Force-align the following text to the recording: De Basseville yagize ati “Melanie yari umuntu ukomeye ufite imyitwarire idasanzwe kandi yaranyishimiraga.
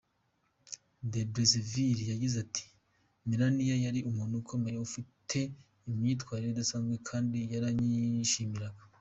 De 1.11 1.21
Basseville 1.33 2.03
yagize 2.11 2.35
ati 2.45 2.63
“Melanie 3.29 3.75
yari 3.85 3.99
umuntu 4.09 4.33
ukomeye 4.41 4.77
ufite 4.87 5.37
imyitwarire 5.89 6.49
idasanzwe 6.53 6.95
kandi 7.09 7.37
yaranyishimiraga. 7.53 8.81